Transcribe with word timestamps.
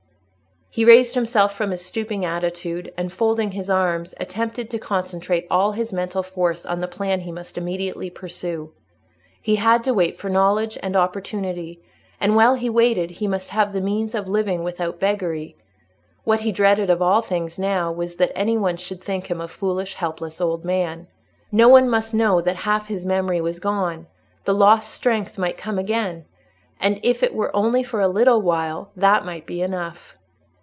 He 0.73 0.85
raised 0.85 1.15
himself 1.15 1.53
from 1.53 1.71
his 1.71 1.85
stooping 1.85 2.23
attitude, 2.23 2.93
and, 2.95 3.11
folding 3.11 3.51
his 3.51 3.69
arms, 3.69 4.15
attempted 4.21 4.69
to 4.69 4.79
concentrate 4.79 5.45
all 5.51 5.73
his 5.73 5.91
mental 5.91 6.23
force 6.23 6.65
on 6.65 6.79
the 6.79 6.87
plan 6.87 7.19
he 7.19 7.31
must 7.33 7.57
immediately 7.57 8.09
pursue. 8.09 8.71
He 9.41 9.57
had 9.57 9.83
to 9.83 9.93
wait 9.93 10.17
for 10.17 10.29
knowledge 10.29 10.77
and 10.81 10.95
opportunity, 10.95 11.81
and 12.21 12.37
while 12.37 12.55
he 12.55 12.69
waited 12.69 13.11
he 13.19 13.27
must 13.27 13.49
have 13.49 13.73
the 13.73 13.81
means 13.81 14.15
of 14.15 14.29
living 14.29 14.63
without 14.63 14.97
beggary. 14.97 15.57
What 16.23 16.39
he 16.39 16.53
dreaded 16.53 16.89
of 16.89 17.01
all 17.01 17.19
things 17.19 17.59
now 17.59 17.91
was, 17.91 18.15
that 18.15 18.31
any 18.33 18.57
one 18.57 18.77
should 18.77 19.03
think 19.03 19.27
him 19.29 19.41
a 19.41 19.49
foolish, 19.49 19.95
helpless 19.95 20.39
old 20.39 20.63
man. 20.63 21.07
No 21.51 21.67
one 21.67 21.89
must 21.89 22.13
know 22.13 22.39
that 22.39 22.55
half 22.63 22.87
his 22.87 23.03
memory 23.03 23.41
was 23.41 23.59
gone: 23.59 24.07
the 24.45 24.53
lost 24.53 24.89
strength 24.89 25.37
might 25.37 25.57
come 25.57 25.77
again; 25.77 26.23
and 26.79 26.97
if 27.03 27.21
it 27.23 27.33
were 27.35 27.53
only 27.53 27.83
for 27.83 27.99
a 27.99 28.07
little 28.07 28.41
while, 28.41 28.91
that 28.95 29.25
might 29.25 29.45
be 29.45 29.61
enough. 29.61 30.17